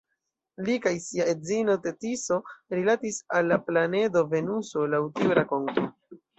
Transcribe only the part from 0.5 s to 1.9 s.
Li kaj sia edzino